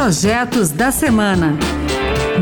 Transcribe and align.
Projetos 0.00 0.70
da 0.70 0.92
Semana. 0.92 1.58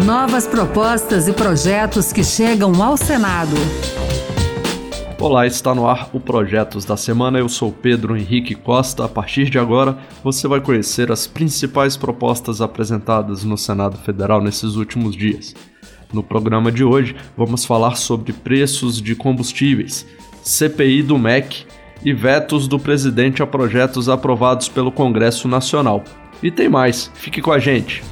Novas 0.05 0.47
propostas 0.47 1.27
e 1.27 1.33
projetos 1.33 2.13
que 2.13 2.23
chegam 2.23 2.83
ao 2.83 2.99
Senado. 2.99 3.57
Olá, 5.19 5.47
está 5.47 5.75
no 5.75 5.89
ar 5.89 6.11
o 6.13 6.21
Projetos 6.21 6.85
da 6.85 6.99
Semana. 6.99 7.39
Eu 7.39 7.49
sou 7.49 7.73
Pedro 7.73 8.15
Henrique 8.15 8.55
Costa. 8.55 9.07
A 9.07 9.09
partir 9.09 9.49
de 9.49 9.59
agora, 9.59 9.97
você 10.23 10.47
vai 10.47 10.61
conhecer 10.61 11.11
as 11.11 11.27
principais 11.27 11.97
propostas 11.97 12.61
apresentadas 12.61 13.43
no 13.43 13.57
Senado 13.57 13.97
Federal 13.97 14.43
nesses 14.43 14.77
últimos 14.77 15.17
dias. 15.17 15.55
No 16.13 16.23
programa 16.23 16.71
de 16.71 16.85
hoje, 16.85 17.17
vamos 17.35 17.65
falar 17.65 17.97
sobre 17.97 18.35
preços 18.35 19.01
de 19.01 19.17
combustíveis, 19.17 20.07
CPI 20.43 21.03
do 21.03 21.19
MEC 21.19 21.65
e 22.05 22.13
vetos 22.13 22.69
do 22.69 22.79
presidente 22.79 23.43
a 23.43 23.47
projetos 23.47 24.11
aprovados 24.11 24.69
pelo 24.69 24.93
Congresso 24.93 25.49
Nacional. 25.49 26.05
E 26.43 26.51
tem 26.51 26.69
mais, 26.69 27.11
fique 27.15 27.41
com 27.41 27.53
a 27.53 27.59
gente. 27.59 28.03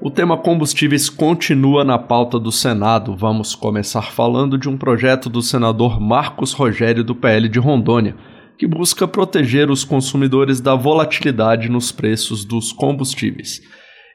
O 0.00 0.10
tema 0.10 0.36
combustíveis 0.36 1.10
continua 1.10 1.84
na 1.84 1.98
pauta 1.98 2.38
do 2.38 2.52
Senado. 2.52 3.16
Vamos 3.16 3.54
começar 3.54 4.12
falando 4.12 4.56
de 4.56 4.68
um 4.68 4.78
projeto 4.78 5.28
do 5.28 5.42
senador 5.42 6.00
Marcos 6.00 6.52
Rogério 6.52 7.02
do 7.02 7.14
PL 7.14 7.48
de 7.48 7.58
Rondônia, 7.58 8.14
que 8.56 8.66
busca 8.66 9.08
proteger 9.08 9.70
os 9.70 9.84
consumidores 9.84 10.60
da 10.60 10.74
volatilidade 10.74 11.68
nos 11.68 11.90
preços 11.90 12.44
dos 12.44 12.72
combustíveis. 12.72 13.60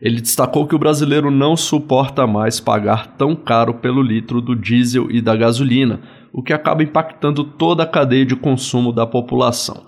Ele 0.01 0.21
destacou 0.21 0.67
que 0.67 0.75
o 0.75 0.79
brasileiro 0.79 1.29
não 1.29 1.55
suporta 1.55 2.25
mais 2.25 2.59
pagar 2.59 3.15
tão 3.15 3.35
caro 3.35 3.75
pelo 3.75 4.01
litro 4.01 4.41
do 4.41 4.55
diesel 4.55 5.11
e 5.11 5.21
da 5.21 5.35
gasolina, 5.35 6.01
o 6.33 6.41
que 6.41 6.53
acaba 6.53 6.81
impactando 6.81 7.43
toda 7.43 7.83
a 7.83 7.87
cadeia 7.87 8.25
de 8.25 8.35
consumo 8.35 8.91
da 8.91 9.05
população. 9.05 9.85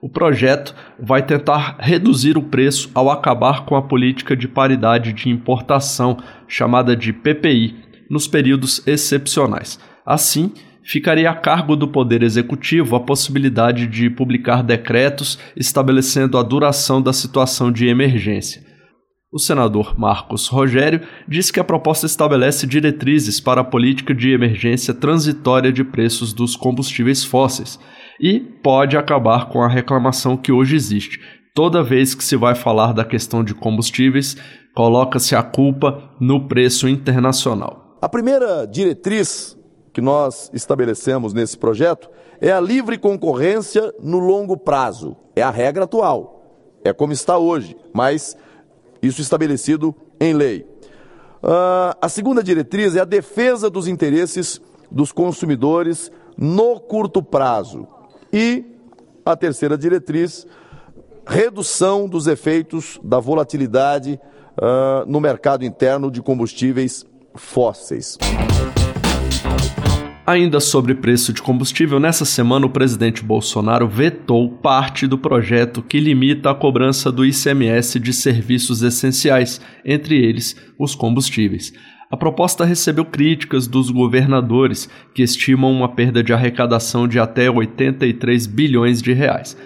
O 0.00 0.08
projeto 0.08 0.76
vai 0.98 1.24
tentar 1.26 1.76
reduzir 1.80 2.38
o 2.38 2.42
preço 2.42 2.88
ao 2.94 3.10
acabar 3.10 3.64
com 3.64 3.74
a 3.74 3.82
política 3.82 4.36
de 4.36 4.46
paridade 4.46 5.12
de 5.12 5.28
importação, 5.28 6.18
chamada 6.46 6.94
de 6.94 7.12
PPI, 7.12 7.74
nos 8.08 8.28
períodos 8.28 8.86
excepcionais. 8.86 9.78
Assim, 10.06 10.52
ficaria 10.84 11.28
a 11.28 11.34
cargo 11.34 11.74
do 11.74 11.88
Poder 11.88 12.22
Executivo 12.22 12.94
a 12.94 13.00
possibilidade 13.00 13.88
de 13.88 14.08
publicar 14.08 14.62
decretos 14.62 15.36
estabelecendo 15.56 16.38
a 16.38 16.44
duração 16.44 17.02
da 17.02 17.12
situação 17.12 17.72
de 17.72 17.88
emergência. 17.88 18.62
O 19.32 19.38
senador 19.38 19.98
Marcos 19.98 20.46
Rogério 20.46 21.00
diz 21.26 21.50
que 21.50 21.60
a 21.60 21.64
proposta 21.64 22.06
estabelece 22.06 22.68
diretrizes 22.68 23.40
para 23.40 23.62
a 23.62 23.64
política 23.64 24.14
de 24.14 24.30
emergência 24.30 24.94
transitória 24.94 25.72
de 25.72 25.82
preços 25.82 26.32
dos 26.32 26.54
combustíveis 26.54 27.24
fósseis 27.24 27.78
e 28.20 28.40
pode 28.40 28.96
acabar 28.96 29.48
com 29.48 29.62
a 29.62 29.68
reclamação 29.68 30.36
que 30.36 30.52
hoje 30.52 30.76
existe. 30.76 31.20
Toda 31.54 31.82
vez 31.82 32.14
que 32.14 32.22
se 32.22 32.36
vai 32.36 32.54
falar 32.54 32.92
da 32.92 33.04
questão 33.04 33.42
de 33.42 33.54
combustíveis, 33.54 34.36
coloca-se 34.74 35.34
a 35.34 35.42
culpa 35.42 36.10
no 36.20 36.46
preço 36.46 36.88
internacional. 36.88 37.98
A 38.00 38.08
primeira 38.08 38.64
diretriz 38.66 39.56
que 39.92 40.00
nós 40.00 40.50
estabelecemos 40.54 41.34
nesse 41.34 41.58
projeto 41.58 42.08
é 42.40 42.52
a 42.52 42.60
livre 42.60 42.96
concorrência 42.96 43.92
no 44.00 44.18
longo 44.18 44.56
prazo. 44.56 45.16
É 45.34 45.42
a 45.42 45.50
regra 45.50 45.84
atual. 45.84 46.78
É 46.84 46.92
como 46.92 47.12
está 47.12 47.36
hoje, 47.36 47.76
mas 47.92 48.36
isso 49.02 49.20
estabelecido 49.20 49.94
em 50.20 50.32
lei. 50.32 50.64
Uh, 51.42 51.94
a 52.00 52.08
segunda 52.08 52.42
diretriz 52.42 52.94
é 52.94 53.00
a 53.00 53.04
defesa 53.04 53.68
dos 53.68 53.88
interesses 53.88 54.60
dos 54.90 55.12
consumidores 55.12 56.10
no 56.36 56.78
curto 56.78 57.22
prazo. 57.22 57.86
E 58.32 58.64
a 59.24 59.36
terceira 59.36 59.76
diretriz, 59.76 60.46
redução 61.26 62.08
dos 62.08 62.26
efeitos 62.26 62.98
da 63.02 63.18
volatilidade 63.18 64.18
uh, 64.56 65.10
no 65.10 65.20
mercado 65.20 65.64
interno 65.64 66.10
de 66.10 66.22
combustíveis 66.22 67.04
fósseis. 67.34 68.16
Ainda 70.26 70.60
sobre 70.60 70.94
preço 70.94 71.32
de 71.32 71.40
combustível, 71.40 71.98
nessa 71.98 72.26
semana 72.26 72.66
o 72.66 72.70
presidente 72.70 73.24
Bolsonaro 73.24 73.88
vetou 73.88 74.50
parte 74.50 75.06
do 75.06 75.16
projeto 75.16 75.82
que 75.82 75.98
limita 75.98 76.50
a 76.50 76.54
cobrança 76.54 77.10
do 77.10 77.24
ICMS 77.24 77.98
de 77.98 78.12
serviços 78.12 78.82
essenciais, 78.82 79.58
entre 79.82 80.22
eles 80.22 80.54
os 80.78 80.94
combustíveis. 80.94 81.72
A 82.10 82.16
proposta 82.16 82.64
recebeu 82.64 83.04
críticas 83.04 83.66
dos 83.66 83.90
governadores, 83.90 84.88
que 85.14 85.22
estimam 85.22 85.70
uma 85.70 85.88
perda 85.88 86.22
de 86.22 86.32
arrecadação 86.32 87.06
de 87.06 87.20
até 87.20 87.50
83 87.50 88.46
bilhões 88.46 89.02
de 89.02 89.12
reais. 89.12 89.56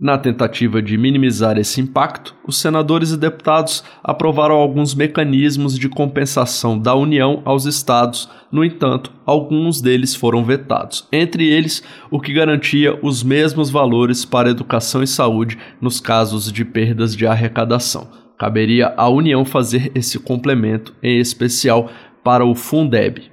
Na 0.00 0.16
tentativa 0.16 0.80
de 0.80 0.96
minimizar 0.96 1.58
esse 1.58 1.78
impacto, 1.78 2.34
os 2.48 2.58
senadores 2.58 3.10
e 3.10 3.18
deputados 3.18 3.84
aprovaram 4.02 4.54
alguns 4.54 4.94
mecanismos 4.94 5.78
de 5.78 5.90
compensação 5.90 6.78
da 6.78 6.94
União 6.94 7.42
aos 7.44 7.66
estados, 7.66 8.26
no 8.50 8.64
entanto, 8.64 9.12
alguns 9.26 9.82
deles 9.82 10.14
foram 10.14 10.42
vetados, 10.42 11.06
entre 11.12 11.46
eles 11.46 11.82
o 12.10 12.18
que 12.18 12.32
garantia 12.32 12.98
os 13.02 13.22
mesmos 13.22 13.68
valores 13.68 14.24
para 14.24 14.48
educação 14.48 15.02
e 15.02 15.06
saúde 15.06 15.58
nos 15.82 16.00
casos 16.00 16.50
de 16.50 16.64
perdas 16.64 17.14
de 17.14 17.26
arrecadação. 17.26 18.19
Caberia 18.40 18.94
à 18.96 19.06
União 19.06 19.44
fazer 19.44 19.92
esse 19.94 20.18
complemento, 20.18 20.94
em 21.02 21.18
especial 21.18 21.90
para 22.24 22.42
o 22.42 22.54
Fundeb. 22.54 23.30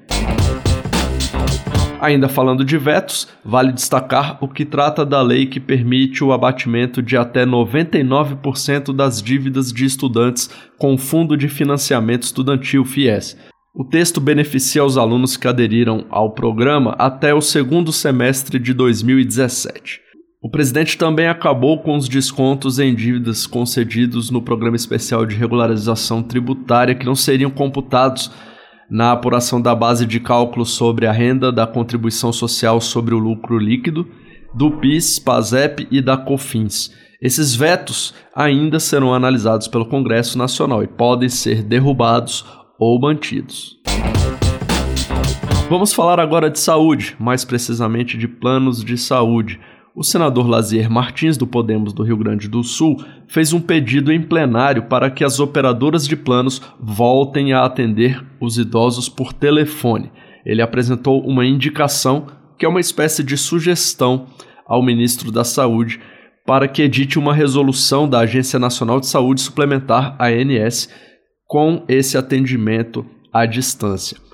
Ainda 2.01 2.27
falando 2.27 2.65
de 2.65 2.77
vetos, 2.77 3.29
vale 3.43 3.71
destacar 3.71 4.37
o 4.41 4.49
que 4.49 4.65
trata 4.65 5.05
da 5.05 5.21
lei 5.21 5.45
que 5.45 5.61
permite 5.61 6.25
o 6.25 6.33
abatimento 6.33 7.01
de 7.01 7.15
até 7.15 7.45
99% 7.45 8.93
das 8.93 9.23
dívidas 9.23 9.71
de 9.71 9.85
estudantes 9.85 10.49
com 10.77 10.95
o 10.95 10.97
Fundo 10.97 11.37
de 11.37 11.47
Financiamento 11.47 12.23
Estudantil 12.23 12.83
FIES. 12.83 13.37
O 13.73 13.85
texto 13.85 14.19
beneficia 14.19 14.83
os 14.83 14.97
alunos 14.97 15.37
que 15.37 15.47
aderiram 15.47 16.05
ao 16.09 16.33
programa 16.33 16.91
até 16.99 17.33
o 17.33 17.39
segundo 17.39 17.93
semestre 17.93 18.59
de 18.59 18.73
2017. 18.73 20.06
O 20.47 20.49
presidente 20.49 20.97
também 20.97 21.27
acabou 21.27 21.77
com 21.79 21.97
os 21.97 22.07
descontos 22.07 22.79
em 22.79 22.95
dívidas 22.95 23.45
concedidos 23.45 24.31
no 24.31 24.41
Programa 24.41 24.77
Especial 24.77 25.25
de 25.25 25.35
Regularização 25.35 26.23
Tributária 26.23 26.95
que 26.95 27.05
não 27.05 27.15
seriam 27.15 27.51
computados 27.51 28.31
na 28.89 29.11
apuração 29.11 29.61
da 29.61 29.75
base 29.75 30.05
de 30.05 30.21
cálculo 30.21 30.65
sobre 30.65 31.05
a 31.05 31.11
renda, 31.11 31.51
da 31.51 31.67
contribuição 31.67 32.31
social 32.31 32.79
sobre 32.79 33.13
o 33.13 33.19
lucro 33.19 33.59
líquido, 33.59 34.07
do 34.53 34.71
PIS, 34.71 35.19
PASEP 35.19 35.85
e 35.91 36.01
da 36.01 36.15
COFINS. 36.15 36.93
Esses 37.21 37.53
vetos 37.53 38.13
ainda 38.33 38.79
serão 38.79 39.13
analisados 39.13 39.67
pelo 39.67 39.85
Congresso 39.85 40.37
Nacional 40.37 40.81
e 40.81 40.87
podem 40.87 41.27
ser 41.27 41.61
derrubados 41.61 42.45
ou 42.79 42.97
mantidos. 43.01 43.75
Vamos 45.69 45.91
falar 45.91 46.21
agora 46.21 46.49
de 46.49 46.57
saúde, 46.57 47.17
mais 47.19 47.43
precisamente 47.43 48.17
de 48.17 48.29
planos 48.29 48.81
de 48.81 48.97
saúde. 48.97 49.59
O 49.97 50.03
senador 50.03 50.47
Lazier 50.47 50.91
Martins, 50.91 51.37
do 51.37 51.47
Podemos 51.47 51.91
do 51.91 52.03
Rio 52.03 52.17
Grande 52.17 52.47
do 52.47 52.63
Sul, 52.63 53.03
fez 53.27 53.51
um 53.51 53.59
pedido 53.59 54.11
em 54.11 54.21
plenário 54.21 54.83
para 54.83 55.09
que 55.09 55.23
as 55.23 55.39
operadoras 55.39 56.07
de 56.07 56.15
planos 56.15 56.61
voltem 56.79 57.51
a 57.51 57.65
atender 57.65 58.23
os 58.39 58.59
idosos 58.59 59.09
por 59.09 59.33
telefone. 59.33 60.11
Ele 60.45 60.61
apresentou 60.61 61.25
uma 61.25 61.43
indicação, 61.43 62.27
que 62.59 62.63
é 62.63 62.69
uma 62.69 62.79
espécie 62.79 63.23
de 63.23 63.35
sugestão 63.35 64.27
ao 64.67 64.85
ministro 64.85 65.31
da 65.31 65.43
Saúde, 65.43 65.99
para 66.45 66.67
que 66.67 66.83
edite 66.83 67.17
uma 67.17 67.33
resolução 67.33 68.07
da 68.07 68.19
Agência 68.19 68.59
Nacional 68.59 68.99
de 68.99 69.07
Saúde 69.07 69.41
Suplementar, 69.41 70.15
ANS, 70.21 70.89
com 71.47 71.83
esse 71.87 72.15
atendimento 72.19 73.03
à 73.33 73.47
distância. 73.47 74.26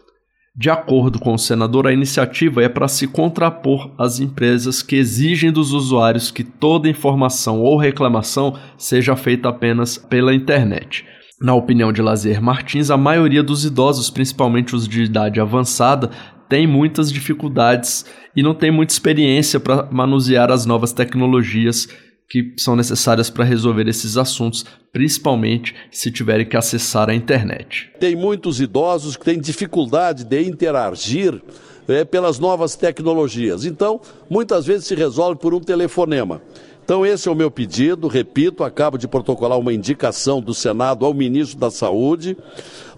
De 0.56 0.70
acordo 0.70 1.20
com 1.20 1.34
o 1.34 1.40
senador, 1.40 1.88
a 1.88 1.94
iniciativa 1.94 2.62
é 2.62 2.70
para 2.70 2.88
se 2.88 3.08
contrapor 3.08 3.92
às 3.98 4.20
empresas 4.20 4.84
que 4.84 4.96
exigem 4.96 5.52
dos 5.52 5.74
usuários 5.74 6.30
que 6.30 6.44
toda 6.44 6.88
informação 6.88 7.60
ou 7.60 7.76
reclamação 7.76 8.56
seja 8.78 9.16
feita 9.16 9.50
apenas 9.50 9.98
pela 9.98 10.32
internet. 10.32 11.06
Na 11.42 11.56
opinião 11.56 11.92
de 11.92 12.04
Lazier 12.04 12.40
Martins, 12.40 12.92
a 12.92 12.98
maioria 12.98 13.42
dos 13.42 13.66
idosos, 13.66 14.12
principalmente 14.12 14.76
os 14.76 14.88
de 14.88 15.02
idade 15.02 15.42
avançada, 15.42 16.12
tem 16.48 16.68
muitas 16.68 17.12
dificuldades 17.12 18.06
e 18.36 18.44
não 18.44 18.54
tem 18.54 18.70
muita 18.70 18.94
experiência 18.94 19.60
para 19.60 19.90
manusear 19.92 20.52
as 20.52 20.68
novas 20.68 20.94
tecnologias 20.94 21.88
que 22.30 22.54
são 22.58 22.76
necessárias 22.76 23.30
para 23.30 23.44
resolver 23.44 23.88
esses 23.88 24.18
assuntos, 24.18 24.66
principalmente 24.92 25.76
se 25.92 26.12
tiverem 26.12 26.46
que 26.46 26.58
acessar 26.58 27.10
a 27.10 27.16
internet. 27.16 27.92
Tem 28.00 28.16
muitos 28.16 28.60
idosos 28.60 29.16
que 29.16 29.26
têm 29.26 29.40
dificuldade 29.40 30.24
de 30.24 30.42
interagir 30.42 31.42
é, 31.88 32.04
pelas 32.04 32.40
novas 32.40 32.76
tecnologias. 32.76 33.66
Então, 33.66 34.02
muitas 34.30 34.66
vezes 34.66 34.88
se 34.88 34.96
resolve 34.96 35.40
por 35.40 35.54
um 35.54 35.60
telefonema. 35.60 36.42
Então, 36.84 37.06
esse 37.06 37.30
é 37.30 37.32
o 37.32 37.36
meu 37.36 37.50
pedido. 37.50 38.08
Repito, 38.08 38.64
acabo 38.64 38.98
de 38.98 39.08
protocolar 39.08 39.58
uma 39.58 39.74
indicação 39.74 40.42
do 40.42 40.54
Senado 40.54 41.06
ao 41.06 41.14
ministro 41.14 41.58
da 41.58 41.72
Saúde 41.72 42.38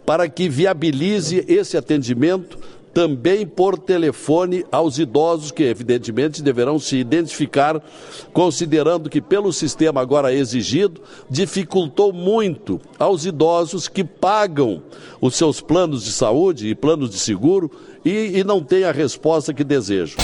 para 0.06 0.30
que 0.30 0.48
viabilize 0.48 1.44
esse 1.48 1.78
atendimento 1.78 2.58
também 2.96 3.46
por 3.46 3.78
telefone 3.78 4.66
aos 4.72 4.98
idosos 4.98 5.52
que, 5.52 5.64
evidentemente, 5.64 6.42
deverão 6.42 6.80
se 6.80 6.96
identificar, 6.96 7.84
considerando 8.32 9.10
que, 9.10 9.20
pelo 9.20 9.52
sistema 9.52 10.00
agora 10.00 10.34
exigido, 10.34 11.02
dificultou 11.30 12.14
muito 12.14 12.80
aos 12.98 13.26
idosos 13.26 13.90
que 13.90 14.06
pagam 14.06 14.82
os 15.20 15.36
seus 15.36 15.60
planos 15.60 16.06
de 16.06 16.14
saúde 16.14 16.70
e 16.70 16.74
planos 16.74 17.10
de 17.10 17.20
seguro 17.20 17.70
e, 18.06 18.40
e 18.40 18.44
não 18.46 18.64
têm 18.64 18.86
a 18.86 18.94
resposta 18.94 19.54
que 19.54 19.66
desejam. 19.66 20.16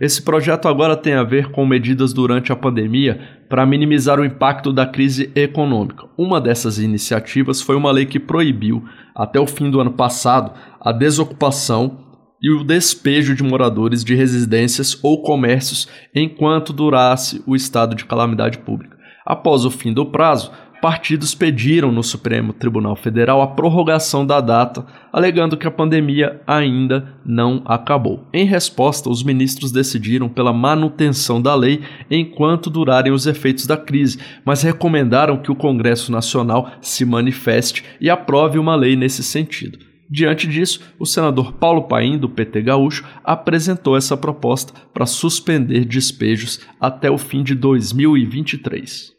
Esse 0.00 0.20
projeto 0.20 0.66
agora 0.66 0.96
tem 0.96 1.14
a 1.14 1.22
ver 1.22 1.50
com 1.50 1.64
medidas 1.64 2.12
durante 2.12 2.52
a 2.52 2.56
pandemia 2.56 3.20
para 3.48 3.64
minimizar 3.64 4.18
o 4.18 4.24
impacto 4.24 4.72
da 4.72 4.84
crise 4.84 5.30
econômica. 5.36 6.06
Uma 6.18 6.40
dessas 6.40 6.78
iniciativas 6.78 7.62
foi 7.62 7.76
uma 7.76 7.92
lei 7.92 8.04
que 8.04 8.18
proibiu, 8.18 8.84
até 9.14 9.38
o 9.38 9.46
fim 9.46 9.70
do 9.70 9.80
ano 9.80 9.92
passado, 9.92 10.52
a 10.80 10.90
desocupação 10.90 12.00
e 12.42 12.50
o 12.50 12.64
despejo 12.64 13.34
de 13.34 13.44
moradores 13.44 14.02
de 14.02 14.14
residências 14.14 14.98
ou 15.02 15.22
comércios 15.22 15.88
enquanto 16.14 16.72
durasse 16.72 17.42
o 17.46 17.54
estado 17.54 17.94
de 17.94 18.04
calamidade 18.04 18.58
pública. 18.58 18.98
Após 19.24 19.64
o 19.64 19.70
fim 19.70 19.92
do 19.92 20.06
prazo, 20.06 20.52
partidos 20.84 21.34
pediram 21.34 21.90
no 21.90 22.02
Supremo 22.02 22.52
Tribunal 22.52 22.94
Federal 22.94 23.40
a 23.40 23.46
prorrogação 23.46 24.26
da 24.26 24.38
data, 24.38 24.84
alegando 25.10 25.56
que 25.56 25.66
a 25.66 25.70
pandemia 25.70 26.42
ainda 26.46 27.14
não 27.24 27.62
acabou. 27.64 28.28
Em 28.34 28.44
resposta, 28.44 29.08
os 29.08 29.22
ministros 29.22 29.72
decidiram 29.72 30.28
pela 30.28 30.52
manutenção 30.52 31.40
da 31.40 31.54
lei 31.54 31.80
enquanto 32.10 32.68
durarem 32.68 33.14
os 33.14 33.26
efeitos 33.26 33.66
da 33.66 33.78
crise, 33.78 34.18
mas 34.44 34.60
recomendaram 34.60 35.38
que 35.38 35.50
o 35.50 35.56
Congresso 35.56 36.12
Nacional 36.12 36.72
se 36.82 37.06
manifeste 37.06 37.82
e 37.98 38.10
aprove 38.10 38.58
uma 38.58 38.76
lei 38.76 38.94
nesse 38.94 39.22
sentido. 39.22 39.78
Diante 40.10 40.46
disso, 40.46 40.80
o 40.98 41.06
senador 41.06 41.54
Paulo 41.54 41.84
Paim, 41.84 42.18
do 42.18 42.28
PT 42.28 42.60
Gaúcho, 42.60 43.06
apresentou 43.24 43.96
essa 43.96 44.18
proposta 44.18 44.74
para 44.92 45.06
suspender 45.06 45.86
despejos 45.86 46.60
até 46.78 47.10
o 47.10 47.16
fim 47.16 47.42
de 47.42 47.54
2023. 47.54 49.14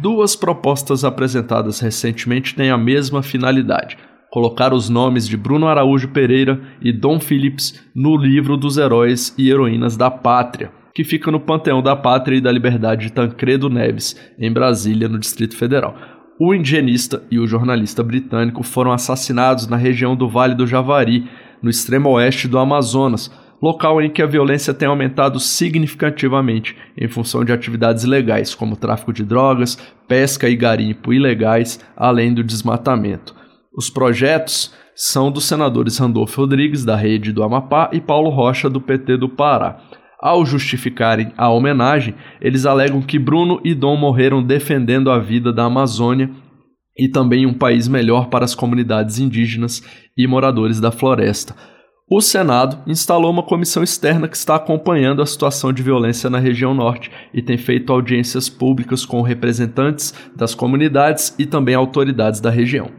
Duas 0.00 0.36
propostas 0.36 1.04
apresentadas 1.04 1.80
recentemente 1.80 2.54
têm 2.54 2.70
a 2.70 2.78
mesma 2.78 3.20
finalidade: 3.20 3.98
colocar 4.30 4.72
os 4.72 4.88
nomes 4.88 5.26
de 5.26 5.36
Bruno 5.36 5.66
Araújo 5.66 6.08
Pereira 6.08 6.60
e 6.80 6.92
Dom 6.92 7.18
Phillips 7.18 7.82
no 7.92 8.16
livro 8.16 8.56
dos 8.56 8.78
heróis 8.78 9.34
e 9.36 9.50
heroínas 9.50 9.96
da 9.96 10.08
pátria, 10.08 10.70
que 10.94 11.02
fica 11.02 11.32
no 11.32 11.40
Panteão 11.40 11.82
da 11.82 11.96
Pátria 11.96 12.36
e 12.36 12.40
da 12.40 12.52
Liberdade 12.52 13.06
de 13.06 13.12
Tancredo 13.12 13.68
Neves, 13.68 14.16
em 14.38 14.52
Brasília, 14.52 15.08
no 15.08 15.18
Distrito 15.18 15.56
Federal. 15.56 15.96
O 16.38 16.54
indigenista 16.54 17.24
e 17.28 17.40
o 17.40 17.46
jornalista 17.48 18.00
britânico 18.00 18.62
foram 18.62 18.92
assassinados 18.92 19.66
na 19.66 19.76
região 19.76 20.14
do 20.14 20.28
Vale 20.28 20.54
do 20.54 20.68
Javari, 20.68 21.28
no 21.60 21.68
extremo 21.68 22.10
oeste 22.10 22.46
do 22.46 22.56
Amazonas 22.56 23.28
local 23.60 24.00
em 24.00 24.10
que 24.10 24.22
a 24.22 24.26
violência 24.26 24.72
tem 24.72 24.88
aumentado 24.88 25.40
significativamente 25.40 26.76
em 26.96 27.08
função 27.08 27.44
de 27.44 27.52
atividades 27.52 28.04
ilegais, 28.04 28.54
como 28.54 28.76
tráfico 28.76 29.12
de 29.12 29.24
drogas, 29.24 29.76
pesca 30.06 30.48
e 30.48 30.56
garimpo 30.56 31.12
ilegais, 31.12 31.80
além 31.96 32.32
do 32.32 32.44
desmatamento. 32.44 33.34
Os 33.76 33.90
projetos 33.90 34.74
são 34.94 35.30
dos 35.30 35.44
senadores 35.44 35.98
Randolfo 35.98 36.40
Rodrigues, 36.40 36.84
da 36.84 36.96
Rede 36.96 37.32
do 37.32 37.42
Amapá, 37.42 37.90
e 37.92 38.00
Paulo 38.00 38.30
Rocha, 38.30 38.68
do 38.68 38.80
PT 38.80 39.16
do 39.16 39.28
Pará. 39.28 39.78
Ao 40.20 40.44
justificarem 40.44 41.32
a 41.36 41.48
homenagem, 41.48 42.16
eles 42.40 42.66
alegam 42.66 43.00
que 43.00 43.20
Bruno 43.20 43.60
e 43.64 43.72
Dom 43.72 43.96
morreram 43.96 44.42
defendendo 44.42 45.12
a 45.12 45.18
vida 45.20 45.52
da 45.52 45.64
Amazônia 45.66 46.28
e 46.98 47.08
também 47.08 47.46
um 47.46 47.54
país 47.54 47.86
melhor 47.86 48.26
para 48.26 48.44
as 48.44 48.56
comunidades 48.56 49.20
indígenas 49.20 49.80
e 50.16 50.26
moradores 50.26 50.80
da 50.80 50.90
floresta. 50.90 51.54
O 52.10 52.22
Senado 52.22 52.78
instalou 52.86 53.30
uma 53.30 53.42
comissão 53.42 53.82
externa 53.82 54.26
que 54.28 54.36
está 54.36 54.54
acompanhando 54.54 55.20
a 55.20 55.26
situação 55.26 55.74
de 55.74 55.82
violência 55.82 56.30
na 56.30 56.38
região 56.38 56.72
norte 56.72 57.10
e 57.34 57.42
tem 57.42 57.58
feito 57.58 57.92
audiências 57.92 58.48
públicas 58.48 59.04
com 59.04 59.20
representantes 59.20 60.14
das 60.34 60.54
comunidades 60.54 61.34
e 61.38 61.44
também 61.44 61.74
autoridades 61.74 62.40
da 62.40 62.48
região. 62.48 62.90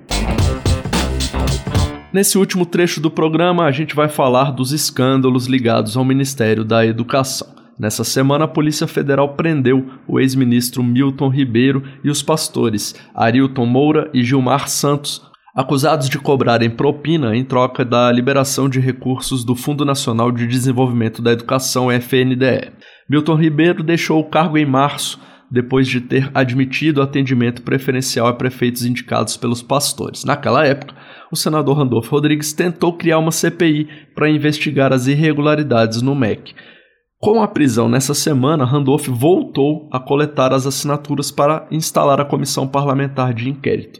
Nesse 2.14 2.38
último 2.38 2.68
trecho 2.68 3.02
do 3.02 3.10
programa, 3.10 3.66
a 3.66 3.72
gente 3.72 3.96
vai 3.96 4.10
falar 4.10 4.52
dos 4.52 4.72
escândalos 4.72 5.48
ligados 5.48 5.98
ao 5.98 6.06
Ministério 6.06 6.64
da 6.64 6.86
Educação. 6.86 7.48
Nessa 7.80 8.04
semana, 8.04 8.46
a 8.46 8.48
Polícia 8.48 8.86
Federal 8.86 9.30
prendeu 9.30 9.88
o 10.08 10.20
ex-ministro 10.20 10.84
Milton 10.84 11.30
Ribeiro 11.30 11.82
e 12.04 12.12
os 12.12 12.22
pastores 12.22 12.94
Arilton 13.16 13.66
Moura 13.66 14.08
e 14.14 14.24
Gilmar 14.24 14.70
Santos 14.70 15.29
acusados 15.54 16.07
de 16.07 16.19
cobrarem 16.19 16.69
propina 16.69 17.36
em 17.36 17.44
troca 17.44 17.84
da 17.84 18.12
liberação 18.12 18.69
de 18.69 18.80
recursos 18.80 19.44
do 19.44 19.56
Fundo 19.56 19.84
Nacional 19.84 20.31
de 20.31 20.48
Desenvolvimento 20.48 21.22
da 21.22 21.31
Educação 21.31 21.92
FNDE. 21.92 22.72
Milton 23.10 23.36
Ribeiro 23.36 23.84
deixou 23.84 24.19
o 24.19 24.30
cargo 24.30 24.57
em 24.57 24.66
março, 24.66 25.19
depois 25.51 25.88
de 25.88 26.00
ter 26.00 26.30
admitido 26.36 27.01
atendimento 27.01 27.63
preferencial 27.63 28.28
a 28.28 28.34
prefeitos 28.34 28.86
indicados 28.86 29.36
pelos 29.36 29.63
pastores. 29.63 30.24
Naquela 30.24 30.63
época, 30.66 30.94
o 31.31 31.36
senador 31.36 31.78
Randolfo 31.78 32.12
Rodrigues 32.12 32.54
tentou 32.54 32.94
criar 32.94 33.18
uma 33.18 33.31
CPI 33.31 33.88
para 34.13 34.30
investigar 34.30 34.94
as 34.94 35.07
irregularidades 35.07 36.04
no 36.04 36.13
MEC. 36.13 36.54
Com 37.18 37.42
a 37.42 37.48
prisão 37.48 37.90
nessa 37.90 38.13
semana, 38.13 38.63
Randolph 38.63 39.07
voltou 39.07 39.90
a 39.92 40.00
coletar 40.00 40.54
as 40.54 40.68
assinaturas 40.68 41.31
para 41.31 41.68
instalar 41.72 42.22
a 42.22 42.25
comissão 42.25 42.68
parlamentar 42.68 43.34
de 43.34 43.50
inquérito 43.50 44.00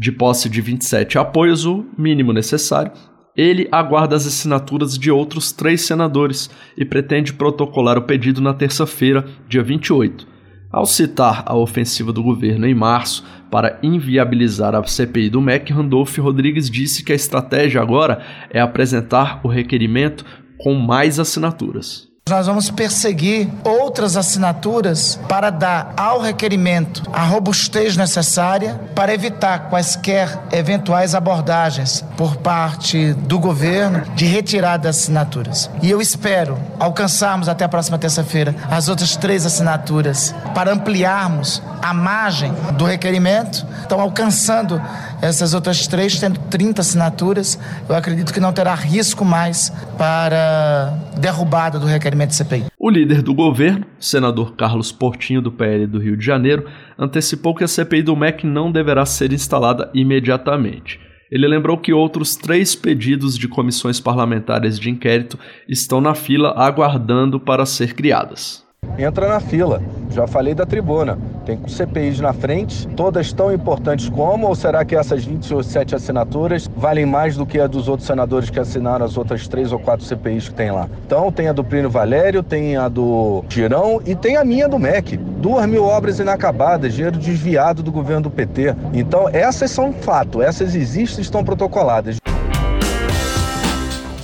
de 0.00 0.10
posse 0.10 0.48
de 0.48 0.62
27 0.62 1.18
apoios, 1.18 1.66
o 1.66 1.84
mínimo 1.98 2.32
necessário, 2.32 2.90
ele 3.36 3.68
aguarda 3.70 4.16
as 4.16 4.26
assinaturas 4.26 4.96
de 4.96 5.10
outros 5.10 5.52
três 5.52 5.82
senadores 5.82 6.48
e 6.74 6.86
pretende 6.86 7.34
protocolar 7.34 7.98
o 7.98 8.02
pedido 8.02 8.40
na 8.40 8.54
terça-feira, 8.54 9.26
dia 9.46 9.62
28. 9.62 10.26
Ao 10.72 10.86
citar 10.86 11.42
a 11.44 11.54
ofensiva 11.54 12.14
do 12.14 12.22
governo 12.22 12.66
em 12.66 12.74
março 12.74 13.22
para 13.50 13.78
inviabilizar 13.82 14.74
a 14.74 14.82
CPI 14.82 15.28
do 15.28 15.42
MEC, 15.42 15.70
Randolph 15.70 16.16
Rodrigues 16.16 16.70
disse 16.70 17.04
que 17.04 17.12
a 17.12 17.16
estratégia 17.16 17.82
agora 17.82 18.22
é 18.48 18.58
apresentar 18.58 19.40
o 19.44 19.48
requerimento 19.48 20.24
com 20.56 20.74
mais 20.74 21.20
assinaturas. 21.20 22.09
Nós 22.30 22.46
vamos 22.46 22.70
perseguir 22.70 23.48
outras 23.64 24.16
assinaturas 24.16 25.18
para 25.28 25.50
dar 25.50 25.92
ao 25.96 26.20
requerimento 26.20 27.02
a 27.12 27.24
robustez 27.24 27.96
necessária 27.96 28.80
para 28.94 29.12
evitar 29.12 29.68
quaisquer 29.68 30.38
eventuais 30.52 31.12
abordagens 31.12 32.04
por 32.16 32.36
parte 32.36 33.14
do 33.14 33.38
governo 33.40 34.02
de 34.14 34.26
retirada 34.26 34.84
das 34.84 34.98
assinaturas. 34.98 35.68
E 35.82 35.90
eu 35.90 36.00
espero 36.00 36.56
alcançarmos 36.78 37.48
até 37.48 37.64
a 37.64 37.68
próxima 37.68 37.98
terça-feira 37.98 38.54
as 38.70 38.88
outras 38.88 39.16
três 39.16 39.44
assinaturas 39.44 40.32
para 40.54 40.72
ampliarmos 40.72 41.60
a 41.82 41.92
margem 41.92 42.52
do 42.76 42.84
requerimento. 42.84 43.66
Então, 43.84 44.00
alcançando 44.00 44.80
essas 45.22 45.54
outras 45.54 45.86
três, 45.86 46.18
tendo 46.18 46.38
30 46.50 46.80
assinaturas, 46.80 47.58
eu 47.88 47.94
acredito 47.94 48.32
que 48.32 48.40
não 48.40 48.52
terá 48.52 48.74
risco 48.74 49.24
mais 49.24 49.70
para 49.98 50.94
derrubada 51.18 51.78
do 51.78 51.86
requerimento 51.86 52.30
de 52.30 52.36
CPI. 52.36 52.64
O 52.78 52.88
líder 52.88 53.22
do 53.22 53.34
governo, 53.34 53.84
senador 53.98 54.56
Carlos 54.56 54.90
Portinho, 54.90 55.42
do 55.42 55.52
PL 55.52 55.86
do 55.86 55.98
Rio 55.98 56.16
de 56.16 56.24
Janeiro, 56.24 56.66
antecipou 56.98 57.54
que 57.54 57.64
a 57.64 57.68
CPI 57.68 58.02
do 58.02 58.16
MEC 58.16 58.46
não 58.46 58.72
deverá 58.72 59.04
ser 59.04 59.32
instalada 59.32 59.90
imediatamente. 59.94 60.98
Ele 61.30 61.46
lembrou 61.46 61.78
que 61.78 61.92
outros 61.92 62.34
três 62.34 62.74
pedidos 62.74 63.38
de 63.38 63.46
comissões 63.46 64.00
parlamentares 64.00 64.78
de 64.78 64.90
inquérito 64.90 65.38
estão 65.68 66.00
na 66.00 66.14
fila 66.14 66.54
aguardando 66.56 67.38
para 67.38 67.64
ser 67.64 67.94
criadas 67.94 68.68
entra 69.02 69.28
na 69.28 69.40
fila. 69.40 69.82
Já 70.10 70.26
falei 70.26 70.54
da 70.54 70.66
tribuna. 70.66 71.18
Tem 71.46 71.58
CPIs 71.66 72.20
na 72.20 72.32
frente, 72.32 72.86
todas 72.88 73.32
tão 73.32 73.52
importantes 73.52 74.08
como, 74.08 74.46
ou 74.46 74.54
será 74.54 74.84
que 74.84 74.94
essas 74.94 75.24
27 75.24 75.94
assinaturas 75.94 76.68
valem 76.76 77.06
mais 77.06 77.36
do 77.36 77.46
que 77.46 77.58
a 77.58 77.66
dos 77.66 77.88
outros 77.88 78.06
senadores 78.06 78.50
que 78.50 78.58
assinaram 78.58 79.04
as 79.04 79.16
outras 79.16 79.48
três 79.48 79.72
ou 79.72 79.78
quatro 79.78 80.04
CPIs 80.04 80.48
que 80.48 80.54
tem 80.54 80.70
lá? 80.70 80.88
Então 81.06 81.32
tem 81.32 81.48
a 81.48 81.52
do 81.52 81.64
Plínio 81.64 81.88
Valério, 81.88 82.42
tem 82.42 82.76
a 82.76 82.88
do 82.88 83.44
Girão 83.48 84.00
e 84.04 84.14
tem 84.14 84.36
a 84.36 84.44
minha 84.44 84.68
do 84.68 84.78
MEC. 84.78 85.16
Duas 85.16 85.66
mil 85.66 85.84
obras 85.84 86.18
inacabadas, 86.18 86.94
dinheiro 86.94 87.18
desviado 87.18 87.82
do 87.82 87.90
governo 87.90 88.24
do 88.24 88.30
PT. 88.30 88.74
Então 88.92 89.28
essas 89.32 89.70
são 89.70 89.92
fato, 89.92 90.42
essas 90.42 90.74
existem 90.74 91.20
e 91.20 91.22
estão 91.22 91.42
protocoladas. 91.42 92.18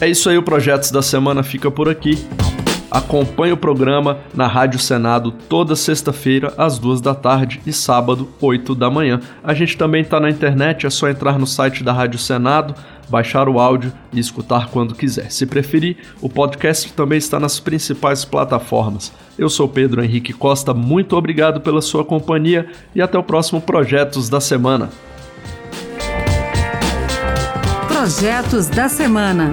É 0.00 0.06
isso 0.06 0.28
aí, 0.28 0.36
o 0.36 0.42
Projetos 0.42 0.90
da 0.90 1.00
Semana 1.00 1.42
fica 1.42 1.70
por 1.70 1.88
aqui. 1.88 2.26
Acompanhe 2.96 3.52
o 3.52 3.58
programa 3.58 4.20
na 4.32 4.46
Rádio 4.46 4.78
Senado 4.78 5.30
toda 5.30 5.76
sexta-feira, 5.76 6.54
às 6.56 6.78
duas 6.78 6.98
da 6.98 7.14
tarde 7.14 7.60
e 7.66 7.70
sábado, 7.70 8.26
8 8.40 8.74
da 8.74 8.90
manhã. 8.90 9.20
A 9.44 9.52
gente 9.52 9.76
também 9.76 10.00
está 10.00 10.18
na 10.18 10.30
internet, 10.30 10.86
é 10.86 10.88
só 10.88 11.06
entrar 11.06 11.38
no 11.38 11.46
site 11.46 11.84
da 11.84 11.92
Rádio 11.92 12.18
Senado, 12.18 12.74
baixar 13.06 13.50
o 13.50 13.60
áudio 13.60 13.92
e 14.14 14.18
escutar 14.18 14.70
quando 14.70 14.94
quiser. 14.94 15.30
Se 15.30 15.44
preferir, 15.44 15.98
o 16.22 16.30
podcast 16.30 16.90
também 16.94 17.18
está 17.18 17.38
nas 17.38 17.60
principais 17.60 18.24
plataformas. 18.24 19.12
Eu 19.38 19.50
sou 19.50 19.68
Pedro 19.68 20.02
Henrique 20.02 20.32
Costa, 20.32 20.72
muito 20.72 21.18
obrigado 21.18 21.60
pela 21.60 21.82
sua 21.82 22.02
companhia 22.02 22.66
e 22.94 23.02
até 23.02 23.18
o 23.18 23.22
próximo 23.22 23.60
Projetos 23.60 24.30
da 24.30 24.40
Semana. 24.40 24.88
Projetos 27.88 28.68
da 28.68 28.88
Semana. 28.88 29.52